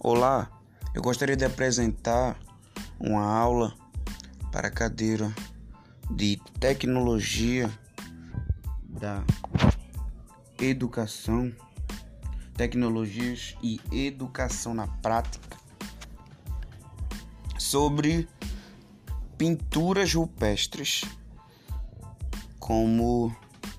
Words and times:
Olá, 0.00 0.48
eu 0.94 1.02
gostaria 1.02 1.36
de 1.36 1.44
apresentar 1.44 2.38
uma 3.00 3.20
aula 3.20 3.74
para 4.52 4.68
a 4.68 4.70
cadeira 4.70 5.34
de 6.08 6.40
Tecnologia 6.60 7.68
da 8.84 9.24
Educação, 10.60 11.52
Tecnologias 12.54 13.56
e 13.60 13.80
Educação 13.90 14.72
na 14.72 14.86
Prática, 14.86 15.56
sobre 17.58 18.28
pinturas 19.36 20.14
rupestres, 20.14 21.02
como 22.60 23.34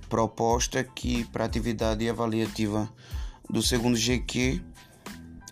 proposta 0.09 0.81
aqui 0.81 1.23
para 1.31 1.45
atividade 1.45 2.09
avaliativa 2.09 2.91
do 3.49 3.63
segundo 3.63 3.97
GQ 3.97 4.68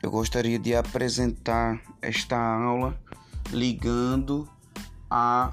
eu 0.08 0.12
gostaria 0.12 0.58
de 0.58 0.74
apresentar 0.74 1.82
esta 2.02 2.38
aula 2.38 2.98
ligando 3.50 4.48
a 5.10 5.52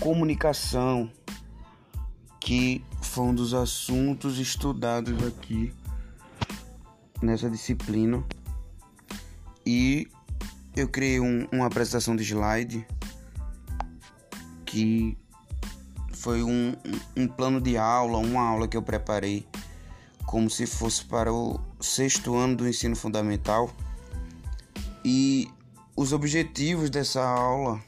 comunicação, 0.00 1.10
que 2.40 2.84
foi 3.02 3.24
um 3.24 3.34
dos 3.34 3.52
assuntos 3.52 4.38
estudados 4.38 5.20
aqui 5.26 5.74
nessa 7.20 7.50
disciplina. 7.50 8.22
E 9.66 10.06
eu 10.76 10.88
criei 10.88 11.18
um, 11.18 11.48
uma 11.50 11.66
apresentação 11.66 12.14
de 12.14 12.22
slide 12.22 12.86
que 14.64 15.18
foi 16.12 16.44
um, 16.44 16.76
um 17.16 17.26
plano 17.26 17.60
de 17.60 17.76
aula, 17.76 18.18
uma 18.18 18.42
aula 18.42 18.68
que 18.68 18.76
eu 18.76 18.82
preparei 18.82 19.44
como 20.24 20.48
se 20.48 20.66
fosse 20.68 21.04
para 21.04 21.32
o 21.32 21.58
sexto 21.80 22.36
ano 22.36 22.54
do 22.54 22.68
ensino 22.68 22.94
fundamental. 22.94 23.68
E 25.10 25.50
os 25.96 26.12
objetivos 26.12 26.90
dessa 26.90 27.26
aula 27.26 27.82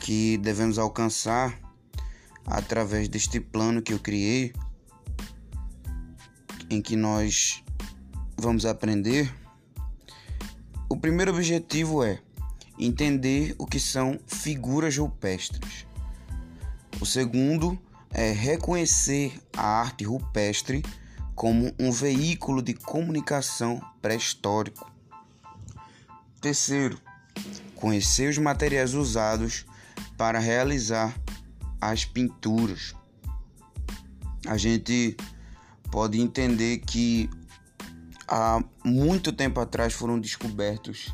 que 0.00 0.38
devemos 0.38 0.78
alcançar 0.78 1.58
através 2.46 3.08
deste 3.08 3.40
plano 3.40 3.82
que 3.82 3.92
eu 3.92 3.98
criei, 3.98 4.52
em 6.70 6.80
que 6.80 6.94
nós 6.94 7.64
vamos 8.36 8.64
aprender. 8.64 9.34
O 10.88 10.96
primeiro 10.96 11.32
objetivo 11.32 12.04
é 12.04 12.22
entender 12.78 13.56
o 13.58 13.66
que 13.66 13.80
são 13.80 14.16
figuras 14.24 14.96
rupestres. 14.96 15.88
O 17.00 17.04
segundo 17.04 17.76
é 18.12 18.30
reconhecer 18.30 19.42
a 19.56 19.80
arte 19.80 20.04
rupestre 20.04 20.84
como 21.34 21.74
um 21.80 21.90
veículo 21.90 22.62
de 22.62 22.74
comunicação 22.74 23.80
pré-histórico. 24.00 24.97
Terceiro, 26.40 26.98
conhecer 27.74 28.28
os 28.28 28.38
materiais 28.38 28.94
usados 28.94 29.66
para 30.16 30.38
realizar 30.38 31.14
as 31.80 32.04
pinturas. 32.04 32.94
A 34.46 34.56
gente 34.56 35.16
pode 35.90 36.20
entender 36.20 36.78
que 36.78 37.28
há 38.26 38.62
muito 38.84 39.32
tempo 39.32 39.60
atrás 39.60 39.92
foram 39.92 40.18
descobertos 40.18 41.12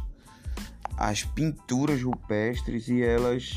as 0.97 1.25
pinturas 1.25 2.02
rupestres 2.02 2.89
e 2.89 3.02
elas 3.02 3.52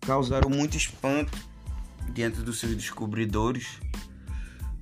causaram 0.00 0.48
muito 0.48 0.76
espanto 0.76 1.36
diante 2.12 2.40
dos 2.40 2.58
seus 2.58 2.74
descobridores 2.74 3.78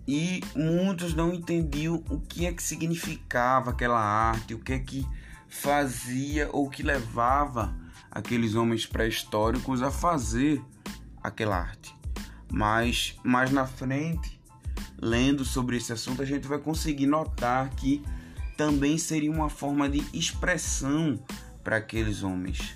e 0.07 0.41
muitos 0.55 1.15
não 1.15 1.35
entendiam 1.35 2.05
o 2.09 2.21
que 2.21 2.47
é 2.47 2.53
que 2.53 2.63
significava 2.63 3.71
aquela 3.71 4.01
arte, 4.01 4.55
o 4.55 4.59
que 4.61 4.73
é 4.73 4.79
que 4.79 5.05
fazia 5.49 6.49
ou 6.53 6.69
que 6.69 6.83
levava 6.83 7.75
aqueles 8.11 8.55
homens 8.55 8.87
pré-históricos 8.87 9.83
a 9.83 9.91
fazer 9.91 10.63
aquela 11.23 11.57
arte. 11.57 11.95
Mas 12.51 13.17
mais 13.25 13.51
na 13.51 13.67
frente, 13.67 14.41
lendo 14.99 15.45
sobre 15.45 15.77
esse 15.77 15.93
assunto, 15.93 16.23
a 16.23 16.25
gente 16.25 16.47
vai 16.47 16.59
conseguir 16.59 17.07
notar 17.07 17.69
que 17.71 18.03
também 18.57 18.97
seria 18.97 19.31
uma 19.31 19.51
forma 19.51 19.89
de 19.89 20.03
expressão 20.17 21.19
para 21.63 21.77
aqueles 21.77 22.23
homens. 22.23 22.75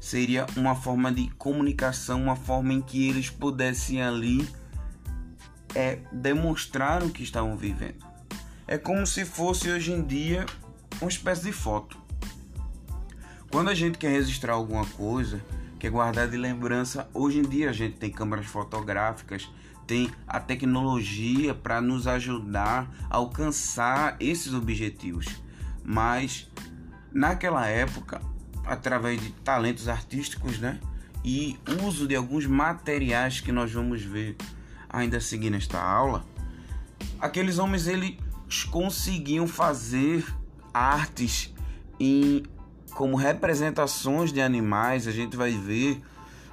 Seria 0.00 0.46
uma 0.56 0.74
forma 0.74 1.12
de 1.12 1.28
comunicação, 1.30 2.22
uma 2.22 2.36
forma 2.36 2.72
em 2.72 2.80
que 2.80 3.08
eles 3.08 3.30
pudessem 3.30 4.02
ali 4.02 4.46
é 5.74 5.98
demonstrar 6.12 7.02
o 7.02 7.10
que 7.10 7.22
estavam 7.22 7.56
vivendo. 7.56 8.04
É 8.66 8.78
como 8.78 9.06
se 9.06 9.24
fosse 9.24 9.70
hoje 9.70 9.92
em 9.92 10.02
dia 10.02 10.46
uma 11.00 11.08
espécie 11.08 11.42
de 11.42 11.52
foto. 11.52 11.98
Quando 13.50 13.70
a 13.70 13.74
gente 13.74 13.98
quer 13.98 14.10
registrar 14.10 14.54
alguma 14.54 14.84
coisa, 14.84 15.40
quer 15.78 15.90
guardar 15.90 16.28
de 16.28 16.36
lembrança, 16.36 17.08
hoje 17.14 17.38
em 17.38 17.42
dia 17.42 17.70
a 17.70 17.72
gente 17.72 17.96
tem 17.96 18.10
câmeras 18.10 18.46
fotográficas, 18.46 19.48
tem 19.86 20.10
a 20.26 20.40
tecnologia 20.40 21.54
para 21.54 21.80
nos 21.80 22.06
ajudar 22.06 22.90
a 23.08 23.16
alcançar 23.16 24.16
esses 24.18 24.54
objetivos. 24.54 25.26
Mas 25.84 26.50
naquela 27.12 27.66
época, 27.66 28.20
através 28.64 29.20
de 29.20 29.30
talentos 29.30 29.88
artísticos, 29.88 30.58
né? 30.58 30.80
E 31.24 31.58
uso 31.82 32.06
de 32.06 32.16
alguns 32.16 32.46
materiais 32.46 33.40
que 33.40 33.52
nós 33.52 33.72
vamos 33.72 34.02
ver 34.02 34.36
ainda 34.88 35.20
seguindo 35.20 35.56
esta 35.56 35.80
aula, 35.80 36.24
aqueles 37.20 37.58
homens 37.58 37.86
eles 37.86 38.16
conseguiam 38.70 39.46
fazer 39.46 40.24
artes 40.74 41.54
em 41.98 42.42
como 42.90 43.16
representações 43.16 44.32
de 44.32 44.40
animais. 44.40 45.06
A 45.06 45.12
gente 45.12 45.36
vai 45.36 45.52
ver 45.52 46.02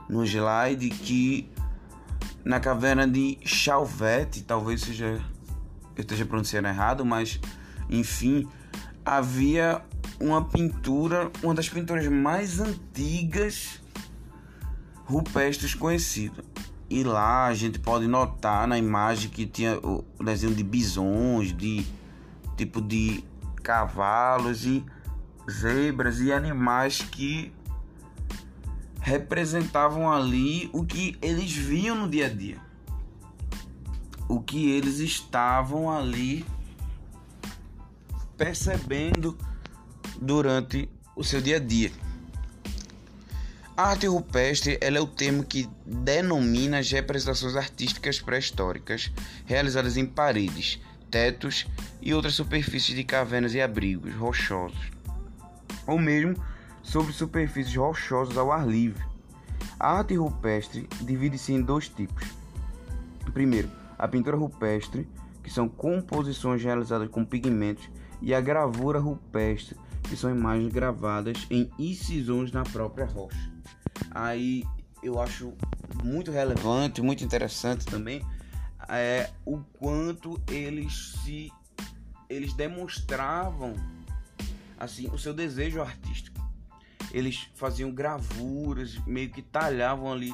no 0.08 0.24
slide 0.24 0.90
que 0.90 1.50
na 2.46 2.60
caverna 2.60 3.08
de 3.08 3.38
Chauvet, 3.44 4.42
talvez 4.44 4.82
seja 4.82 5.22
eu 5.96 6.02
esteja 6.02 6.26
pronunciando 6.26 6.68
errado, 6.68 7.06
mas 7.06 7.40
enfim, 7.90 8.48
havia 9.06 9.82
uma 10.20 10.44
pintura, 10.44 11.32
uma 11.44 11.54
das 11.54 11.68
pinturas 11.68 12.08
mais 12.08 12.60
antigas 12.60 13.82
rupestres 15.06 15.76
conhecidas. 15.76 16.46
E 16.90 17.04
lá 17.04 17.48
a 17.48 17.54
gente 17.54 17.80
pode 17.80 18.08
notar 18.08 18.68
na 18.68 18.78
imagem 18.78 19.30
que 19.30 19.46
tinha 19.46 19.78
o 19.78 20.04
desenho 20.24 20.54
de 20.54 20.64
bisões, 20.64 21.56
de 21.56 21.86
tipo 22.58 22.82
de 22.82 23.24
cavalos 23.62 24.66
e 24.66 24.86
zebras 25.50 26.20
e 26.20 26.32
animais 26.32 27.02
que 27.02 27.54
representavam 29.00 30.12
ali 30.12 30.70
o 30.72 30.86
que 30.86 31.18
eles 31.22 31.52
viam 31.52 31.96
no 31.96 32.10
dia 32.10 32.28
a 32.28 32.30
dia. 32.30 32.58
O 34.28 34.40
que 34.40 34.72
eles 34.72 35.00
estavam 35.00 35.92
ali 35.92 36.46
percebendo 38.38 39.38
durante 40.20 40.90
o 41.16 41.24
seu 41.24 41.42
dia 41.42 41.58
a 41.58 41.60
dia. 41.60 41.92
A 43.76 43.90
arte 43.90 44.06
rupestre 44.06 44.78
é 44.80 45.02
o 45.02 45.08
termo 45.08 45.44
que 45.44 45.68
denomina 45.86 46.80
as 46.80 46.92
representações 46.92 47.56
artísticas 47.56 48.20
pré-históricas 48.20 49.12
realizadas 49.46 49.98
em 49.98 50.06
paredes, 50.06 50.80
tetos 51.12 51.68
e 52.02 52.14
outras 52.14 52.34
superfícies 52.34 52.96
de 52.96 53.04
cavernas 53.04 53.54
e 53.54 53.62
abrigos 53.62 54.16
rochosos, 54.16 54.90
ou 55.86 56.00
mesmo 56.00 56.42
sobre 56.82 57.12
superfícies 57.12 57.76
rochosas 57.76 58.38
ao 58.38 58.52
ar 58.52 58.66
livre. 58.66 59.04
A 59.78 59.98
arte 59.98 60.16
rupestre 60.16 60.88
divide-se 61.02 61.54
em 61.54 61.62
dois 61.62 61.90
tipos. 61.90 62.28
Primeiro, 63.34 63.70
a 64.00 64.08
pintura 64.08 64.38
rupestre, 64.38 65.08
que 65.44 65.50
são 65.50 65.68
composições 65.68 66.64
realizadas 66.64 67.10
com 67.10 67.26
pigmentos, 67.26 67.90
e 68.22 68.34
a 68.34 68.40
gravura 68.40 69.00
rupestre, 69.00 69.76
que 70.04 70.16
são 70.16 70.30
imagens 70.30 70.72
gravadas 70.72 71.46
em 71.50 71.70
incisões 71.78 72.52
na 72.52 72.64
própria 72.64 73.06
rocha. 73.06 73.52
Aí 74.12 74.64
eu 75.04 75.20
acho 75.20 75.54
muito 76.04 76.32
relevante, 76.32 77.02
muito 77.02 77.24
interessante 77.24 77.86
também 77.86 78.22
é 78.98 79.32
o 79.46 79.60
quanto 79.80 80.42
eles 80.50 81.16
se 81.24 81.52
eles 82.30 82.54
demonstravam 82.54 83.76
assim 84.78 85.08
o 85.12 85.18
seu 85.18 85.34
desejo 85.34 85.82
artístico. 85.82 86.40
Eles 87.12 87.50
faziam 87.56 87.92
gravuras, 87.92 88.96
meio 89.06 89.30
que 89.30 89.42
talhavam 89.42 90.12
ali 90.12 90.34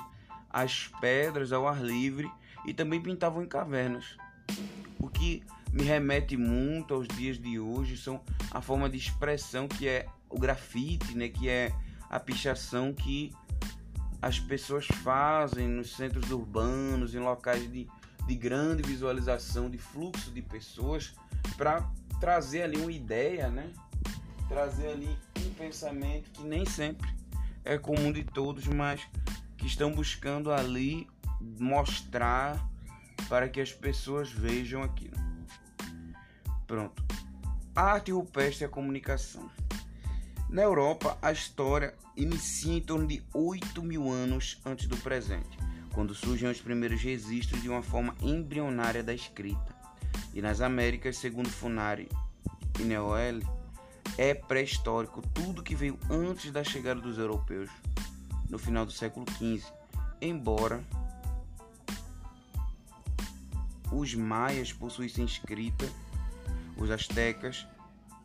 as 0.50 0.88
pedras 1.02 1.52
ao 1.52 1.68
ar 1.68 1.82
livre 1.82 2.32
e 2.66 2.74
também 2.74 3.02
pintavam 3.02 3.44
em 3.44 3.48
cavernas. 3.48 4.18
O 5.00 5.10
que 5.10 5.44
me 5.72 5.84
remete 5.84 6.38
muito 6.38 6.94
aos 6.94 7.08
dias 7.08 7.38
de 7.38 7.60
hoje 7.60 7.98
são 7.98 8.22
a 8.52 8.62
forma 8.62 8.90
de 8.90 8.98
expressão 8.98 9.68
que 9.68 9.88
é 9.88 10.08
o 10.30 10.40
grafite, 10.40 11.16
né, 11.16 11.30
que 11.30 11.50
é 11.50 11.74
a 12.10 12.20
pichação 12.20 12.94
que 12.94 13.34
as 14.22 14.40
pessoas 14.40 14.86
fazem 14.86 15.68
nos 15.68 15.96
centros 15.96 16.32
urbanos, 16.32 17.14
em 17.14 17.20
locais 17.20 17.72
de, 17.72 17.88
de 18.28 18.36
grande 18.36 18.84
visualização, 18.84 19.70
de 19.70 19.78
fluxo 19.78 20.32
de 20.32 20.42
pessoas, 20.42 21.16
para 21.56 21.90
trazer 22.20 22.64
ali 22.64 22.78
uma 22.78 22.92
ideia, 22.92 23.50
né? 23.50 23.72
trazer 24.48 24.88
ali 24.88 25.18
um 25.40 25.54
pensamento 25.54 26.30
que 26.32 26.44
nem 26.44 26.66
sempre 26.66 27.08
é 27.64 27.78
comum 27.78 28.12
de 28.12 28.24
todos, 28.24 28.66
mas 28.68 29.02
que 29.58 29.66
estão 29.66 29.92
buscando 29.92 30.52
ali 30.52 31.08
mostrar 31.60 32.68
para 33.28 33.50
que 33.50 33.60
as 33.60 33.74
pessoas 33.74 34.32
vejam 34.32 34.82
aquilo. 34.82 35.18
Pronto. 36.66 37.04
A 37.76 37.82
arte 37.94 38.12
rupestre 38.12 38.64
e 38.64 38.68
a 38.68 38.70
comunicação. 38.70 39.50
Na 40.50 40.62
Europa, 40.62 41.18
a 41.22 41.32
história 41.32 41.94
inicia 42.16 42.74
em 42.74 42.82
torno 42.82 43.06
de 43.06 43.22
8 43.34 43.84
mil 43.84 44.10
anos 44.10 44.60
antes 44.66 44.88
do 44.88 44.96
presente, 44.98 45.58
quando 45.98 46.14
surgem 46.14 46.48
os 46.48 46.62
primeiros 46.62 47.02
registros 47.02 47.60
de 47.60 47.68
uma 47.68 47.82
forma 47.82 48.16
embrionária 48.22 49.04
da 49.04 49.16
escrita. 49.16 49.76
E 50.32 50.44
nas 50.44 50.62
Américas, 50.62 51.18
segundo 51.18 51.50
Funari 51.50 52.08
e 52.80 52.84
Neoel, 52.84 53.40
é 54.16 54.36
pré-histórico 54.36 55.24
tudo 55.34 55.64
que 55.64 55.74
veio 55.74 55.98
antes 56.08 56.52
da 56.52 56.64
chegada 56.64 57.02
dos 57.02 57.18
europeus 57.18 57.72
no 58.48 58.60
final 58.60 58.86
do 58.86 58.92
século 58.92 59.26
XV, 59.40 59.64
embora 60.22 60.84
os 63.92 64.14
maias 64.14 64.72
possuíssem 64.72 65.26
escrita, 65.26 65.90
os 66.78 66.92
astecas 66.92 67.66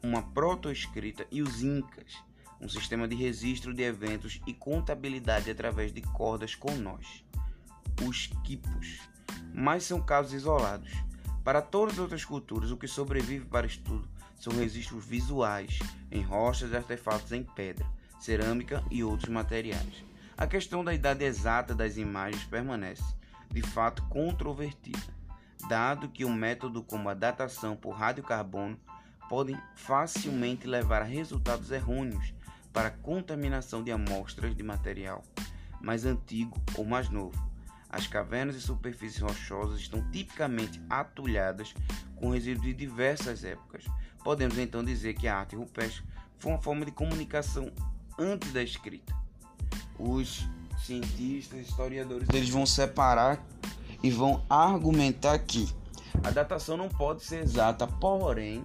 uma 0.03 0.23
protoescrita 0.23 1.27
e 1.31 1.41
os 1.41 1.63
incas 1.63 2.23
um 2.61 2.69
sistema 2.69 3.09
de 3.09 3.17
registro 3.17 3.73
de 3.73 3.83
eventos 3.83 4.43
e 4.47 4.53
contabilidade 4.53 5.51
através 5.51 5.91
de 5.91 6.03
cordas 6.03 6.55
com 6.55 6.77
nós, 6.77 7.25
os 8.07 8.27
quipos. 8.45 9.01
Mas 9.55 9.85
são 9.85 10.01
casos 10.01 10.33
isolados. 10.33 10.93
Para 11.45 11.61
todas 11.61 11.95
as 11.95 12.01
outras 12.01 12.25
culturas, 12.25 12.71
o 12.71 12.77
que 12.77 12.87
sobrevive 12.87 13.47
para 13.47 13.67
estudo 13.67 14.09
são 14.39 14.53
registros 14.53 15.05
visuais 15.05 15.79
em 16.11 16.23
rochas 16.23 16.73
e 16.73 16.77
artefatos 16.77 17.33
em 17.33 17.43
pedra, 17.43 17.87
cerâmica 18.21 18.83
e 18.91 19.03
outros 19.03 19.29
materiais. 19.29 20.05
A 20.37 20.47
questão 20.47 20.85
da 20.85 20.95
idade 20.95 21.25
exata 21.25 21.75
das 21.75 21.97
imagens 21.97 22.45
permanece, 22.45 23.15
de 23.51 23.63
fato, 23.63 24.03
controvertida, 24.05 25.15
dado 25.69 26.09
que 26.09 26.25
um 26.25 26.35
método 26.35 26.83
como 26.83 27.09
a 27.09 27.15
datação 27.15 27.77
por 27.77 27.93
radiocarbono 27.93 28.79
podem 29.29 29.57
facilmente 29.75 30.67
levar 30.67 31.03
a 31.03 31.07
resultados 31.07 31.71
errôneos 31.71 32.35
para 32.73 32.91
contaminação 32.91 33.83
de 33.83 33.93
amostras 33.93 34.55
de 34.55 34.63
material 34.63 35.23
mais 35.83 36.07
antigo 36.07 36.57
ou 36.77 36.85
mais 36.85 37.09
novo. 37.11 37.52
As 37.93 38.06
cavernas 38.06 38.56
e 38.56 38.61
superfícies 38.61 39.21
rochosas 39.21 39.79
estão 39.79 40.03
tipicamente 40.11 40.81
atulhadas 40.89 41.75
com 42.17 42.31
resíduos 42.31 42.67
de 42.67 42.73
diversas 42.73 43.44
épocas. 43.44 43.85
Podemos 44.25 44.56
então 44.56 44.83
dizer 44.83 45.12
que 45.12 45.29
a 45.29 45.39
arte 45.39 45.55
rupestre 45.55 46.03
foi 46.39 46.53
uma 46.53 46.61
forma 46.61 46.87
de 46.87 46.91
comunicação 46.91 47.71
antes 48.19 48.50
da 48.53 48.62
escrita. 48.62 49.15
Os 49.99 50.49
cientistas, 50.85 51.61
historiadores, 51.61 52.29
eles 52.33 52.49
vão 52.49 52.65
separar 52.65 53.44
e 54.03 54.11
vão 54.11 54.44
argumentar 54.49 55.39
que 55.41 55.69
a 56.25 56.31
datação 56.31 56.77
não 56.77 56.89
pode 56.89 57.23
ser 57.23 57.43
exata, 57.43 57.87
porém, 57.87 58.65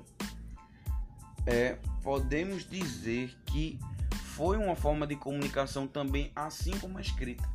é, 1.46 1.78
podemos 2.02 2.68
dizer 2.68 3.36
que 3.46 3.80
foi 4.12 4.58
uma 4.58 4.76
forma 4.76 5.06
de 5.06 5.16
comunicação 5.16 5.88
também, 5.88 6.32
assim 6.36 6.72
como 6.80 6.98
a 6.98 7.02
escrita, 7.02 7.48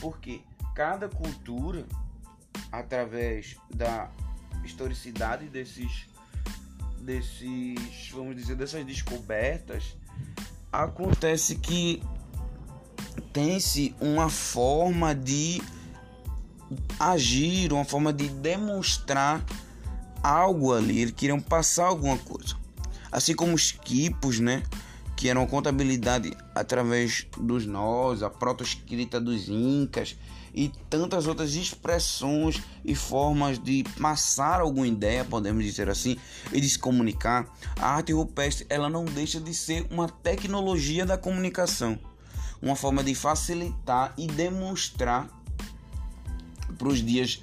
porque 0.00 0.42
cada 0.78 1.08
cultura, 1.08 1.84
através 2.70 3.56
da 3.68 4.08
historicidade 4.64 5.46
desses, 5.46 6.06
desses, 7.00 8.12
vamos 8.12 8.36
dizer, 8.36 8.54
dessas 8.54 8.86
descobertas, 8.86 9.96
acontece 10.70 11.56
que 11.56 12.00
tem-se 13.32 13.92
uma 14.00 14.30
forma 14.30 15.16
de 15.16 15.60
agir, 17.00 17.72
uma 17.72 17.84
forma 17.84 18.12
de 18.12 18.28
demonstrar 18.28 19.44
algo 20.22 20.72
ali, 20.72 21.00
eles 21.00 21.12
queriam 21.12 21.40
passar 21.40 21.86
alguma 21.86 22.18
coisa. 22.18 22.54
Assim 23.10 23.34
como 23.34 23.52
os 23.52 23.72
quipos, 23.72 24.38
né? 24.38 24.62
Que 25.18 25.28
eram 25.28 25.46
contabilidade 25.48 26.32
através 26.54 27.26
dos 27.36 27.66
nós, 27.66 28.22
a 28.22 28.30
proto-escrita 28.30 29.20
dos 29.20 29.48
incas 29.48 30.16
e 30.54 30.70
tantas 30.88 31.26
outras 31.26 31.56
expressões 31.56 32.62
e 32.84 32.94
formas 32.94 33.58
de 33.58 33.84
passar 34.00 34.60
alguma 34.60 34.86
ideia, 34.86 35.24
podemos 35.24 35.64
dizer 35.64 35.90
assim, 35.90 36.16
e 36.52 36.60
de 36.60 36.68
se 36.68 36.78
comunicar. 36.78 37.52
A 37.80 37.96
arte 37.96 38.12
rupestre 38.12 38.64
ela 38.70 38.88
não 38.88 39.04
deixa 39.04 39.40
de 39.40 39.52
ser 39.52 39.84
uma 39.90 40.08
tecnologia 40.08 41.04
da 41.04 41.18
comunicação 41.18 41.98
uma 42.60 42.76
forma 42.76 43.02
de 43.02 43.14
facilitar 43.14 44.12
e 44.16 44.26
demonstrar 44.26 45.28
para 46.76 46.88
os 46.88 47.04
dias 47.04 47.42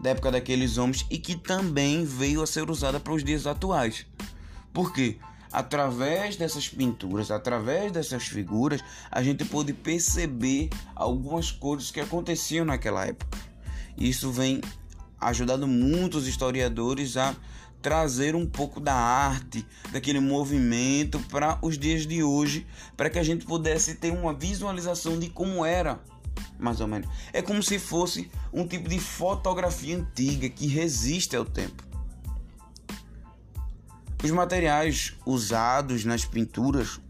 da 0.00 0.10
época 0.10 0.30
daqueles 0.30 0.76
homens 0.76 1.06
e 1.10 1.18
que 1.18 1.36
também 1.36 2.04
veio 2.04 2.42
a 2.42 2.46
ser 2.46 2.68
usada 2.70 3.00
para 3.00 3.12
os 3.12 3.24
dias 3.24 3.46
atuais. 3.46 4.06
Por 4.72 4.92
quê? 4.92 5.18
Através 5.52 6.36
dessas 6.36 6.68
pinturas, 6.68 7.30
através 7.30 7.92
dessas 7.92 8.24
figuras, 8.24 8.82
a 9.10 9.22
gente 9.22 9.44
pôde 9.44 9.72
perceber 9.72 10.70
algumas 10.94 11.50
coisas 11.50 11.90
que 11.90 12.00
aconteciam 12.00 12.64
naquela 12.64 13.06
época. 13.06 13.38
Isso 13.96 14.30
vem 14.30 14.60
ajudando 15.18 15.66
muitos 15.66 16.26
historiadores 16.26 17.16
a 17.16 17.34
trazer 17.80 18.34
um 18.34 18.44
pouco 18.44 18.80
da 18.80 18.94
arte, 18.94 19.64
daquele 19.92 20.18
movimento 20.18 21.20
para 21.30 21.58
os 21.62 21.78
dias 21.78 22.06
de 22.06 22.22
hoje, 22.22 22.66
para 22.96 23.08
que 23.08 23.18
a 23.18 23.22
gente 23.22 23.46
pudesse 23.46 23.94
ter 23.94 24.10
uma 24.12 24.34
visualização 24.34 25.18
de 25.18 25.28
como 25.28 25.64
era, 25.64 26.00
mais 26.58 26.80
ou 26.80 26.88
menos. 26.88 27.08
É 27.32 27.40
como 27.40 27.62
se 27.62 27.78
fosse 27.78 28.30
um 28.52 28.66
tipo 28.66 28.88
de 28.88 28.98
fotografia 28.98 29.96
antiga 29.96 30.48
que 30.48 30.66
resiste 30.66 31.36
ao 31.36 31.44
tempo. 31.44 31.85
Os 34.22 34.30
materiais 34.30 35.14
usados 35.24 36.04
nas 36.04 36.24
pinturas, 36.24 37.00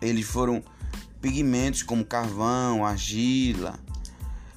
eles 0.00 0.26
foram 0.26 0.62
pigmentos 1.20 1.82
como 1.82 2.04
carvão, 2.04 2.84
argila. 2.84 3.78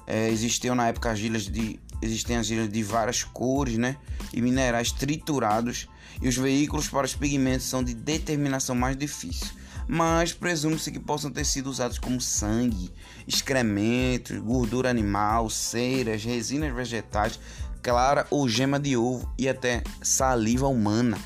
É, 0.06 0.28
existiam 0.28 0.74
na 0.74 0.88
época 0.88 1.10
argilas 1.10 1.44
de 1.44 1.78
existem 2.00 2.36
argilas 2.36 2.68
de 2.68 2.82
várias 2.82 3.22
cores, 3.22 3.78
né? 3.78 3.96
e 4.32 4.40
minerais 4.40 4.90
triturados, 4.90 5.88
e 6.20 6.28
os 6.28 6.36
veículos 6.36 6.88
para 6.88 7.04
os 7.04 7.14
pigmentos 7.14 7.66
são 7.66 7.84
de 7.84 7.94
determinação 7.94 8.74
mais 8.74 8.96
difícil, 8.96 9.48
mas 9.86 10.32
presume-se 10.32 10.90
que 10.90 10.98
possam 10.98 11.30
ter 11.30 11.44
sido 11.44 11.68
usados 11.68 11.98
como 11.98 12.20
sangue, 12.20 12.92
excrementos, 13.26 14.38
gordura 14.38 14.88
animal, 14.88 15.50
ceras, 15.50 16.24
resinas 16.24 16.74
vegetais, 16.74 17.38
clara 17.82 18.26
ou 18.30 18.48
gema 18.48 18.78
de 18.78 18.96
ovo 18.96 19.32
e 19.38 19.48
até 19.48 19.82
saliva 20.02 20.68
humana. 20.68 21.18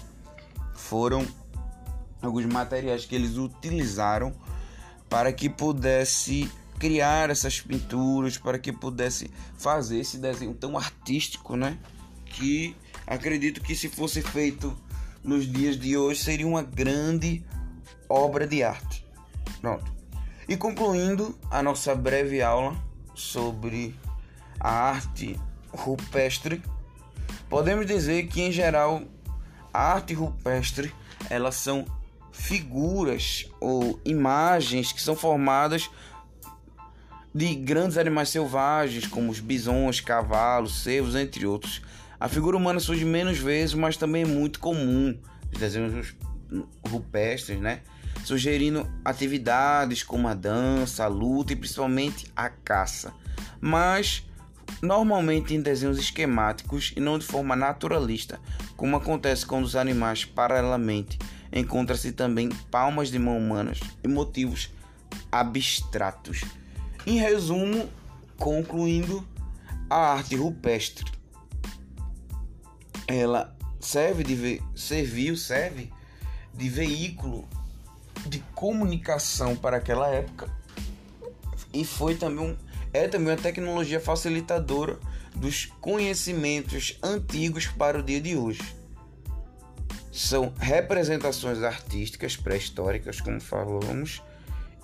Foram 0.74 1.26
alguns 2.22 2.46
materiais 2.46 3.04
que 3.04 3.14
eles 3.14 3.36
utilizaram 3.36 4.32
para 5.08 5.32
que 5.32 5.48
pudesse 5.48 6.50
criar 6.78 7.30
essas 7.30 7.60
pinturas, 7.60 8.36
para 8.36 8.58
que 8.58 8.72
pudesse 8.72 9.30
fazer 9.56 10.00
esse 10.00 10.18
desenho 10.18 10.54
tão 10.54 10.76
artístico, 10.76 11.56
né? 11.56 11.78
Que 12.26 12.76
Acredito 13.06 13.60
que 13.60 13.76
se 13.76 13.88
fosse 13.88 14.20
feito 14.20 14.76
nos 15.22 15.50
dias 15.50 15.78
de 15.78 15.96
hoje 15.96 16.24
seria 16.24 16.46
uma 16.46 16.62
grande 16.62 17.44
obra 18.08 18.46
de 18.46 18.64
arte. 18.64 19.06
Pronto. 19.60 19.94
E 20.48 20.56
concluindo 20.56 21.38
a 21.50 21.62
nossa 21.62 21.94
breve 21.94 22.42
aula 22.42 22.76
sobre 23.14 23.94
a 24.58 24.70
arte 24.70 25.38
rupestre, 25.76 26.62
podemos 27.48 27.86
dizer 27.86 28.26
que 28.26 28.42
em 28.42 28.50
geral 28.50 29.02
a 29.72 29.92
arte 29.92 30.14
rupestre 30.14 30.92
elas 31.30 31.54
são 31.56 31.84
figuras 32.32 33.46
ou 33.60 34.00
imagens 34.04 34.92
que 34.92 35.00
são 35.00 35.16
formadas 35.16 35.90
de 37.34 37.54
grandes 37.54 37.98
animais 37.98 38.30
selvagens 38.30 39.06
como 39.06 39.30
os 39.30 39.40
bisões, 39.40 40.00
cavalos, 40.00 40.82
cervos, 40.82 41.14
entre 41.14 41.46
outros, 41.46 41.82
a 42.18 42.28
figura 42.28 42.56
humana 42.56 42.80
surge 42.80 43.04
menos 43.04 43.38
vezes, 43.38 43.74
mas 43.74 43.96
também 43.96 44.22
é 44.22 44.26
muito 44.26 44.58
comum 44.58 45.16
os 45.52 45.58
desenhos 45.58 46.14
rupestres, 46.88 47.60
né? 47.60 47.80
Sugerindo 48.24 48.90
atividades 49.04 50.02
como 50.02 50.26
a 50.26 50.34
dança, 50.34 51.04
a 51.04 51.08
luta 51.08 51.52
e 51.52 51.56
principalmente 51.56 52.26
a 52.34 52.48
caça. 52.48 53.12
Mas 53.60 54.26
normalmente 54.82 55.54
em 55.54 55.60
desenhos 55.60 55.98
esquemáticos 55.98 56.92
e 56.96 57.00
não 57.00 57.18
de 57.18 57.26
forma 57.26 57.56
naturalista, 57.56 58.40
como 58.76 58.96
acontece 58.96 59.46
quando 59.46 59.64
os 59.64 59.76
animais 59.76 60.24
paralelamente 60.24 61.18
encontra-se 61.52 62.12
também 62.12 62.48
palmas 62.70 63.10
de 63.10 63.18
mão 63.18 63.38
humanas 63.38 63.80
e 64.02 64.08
motivos 64.08 64.70
abstratos. 65.30 66.42
Em 67.06 67.18
resumo, 67.18 67.88
concluindo, 68.36 69.26
a 69.88 70.12
arte 70.14 70.34
rupestre 70.34 71.16
ela 73.06 73.56
serve 73.78 74.24
de 74.24 74.62
serviu, 74.74 75.36
serve 75.36 75.92
de 76.52 76.68
veículo 76.68 77.48
de 78.26 78.40
comunicação 78.54 79.54
para 79.54 79.76
aquela 79.76 80.08
época 80.08 80.50
e 81.72 81.84
foi 81.84 82.16
também 82.16 82.50
um, 82.50 82.56
é 82.96 83.08
também 83.08 83.34
uma 83.34 83.42
tecnologia 83.42 84.00
facilitadora 84.00 84.98
dos 85.34 85.66
conhecimentos 85.80 86.98
antigos 87.02 87.66
para 87.66 87.98
o 87.98 88.02
dia 88.02 88.20
de 88.20 88.36
hoje. 88.36 88.62
São 90.10 90.52
representações 90.58 91.62
artísticas 91.62 92.36
pré-históricas, 92.36 93.20
como 93.20 93.40
falamos, 93.40 94.22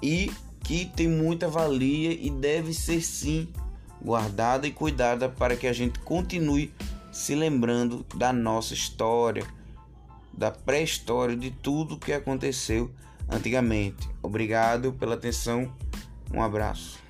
e 0.02 0.30
que 0.62 0.84
tem 0.84 1.08
muita 1.08 1.48
valia 1.48 2.12
e 2.12 2.28
deve 2.28 2.74
ser 2.74 3.00
sim 3.00 3.48
guardada 4.02 4.66
e 4.66 4.70
cuidada 4.70 5.28
para 5.28 5.56
que 5.56 5.66
a 5.66 5.72
gente 5.72 5.98
continue 6.00 6.72
se 7.10 7.34
lembrando 7.34 8.04
da 8.14 8.32
nossa 8.32 8.74
história, 8.74 9.44
da 10.32 10.50
pré-história, 10.50 11.36
de 11.36 11.50
tudo 11.50 11.98
que 11.98 12.12
aconteceu 12.12 12.90
antigamente. 13.28 14.08
Obrigado 14.22 14.92
pela 14.92 15.14
atenção. 15.14 15.72
Um 16.32 16.42
abraço. 16.42 17.01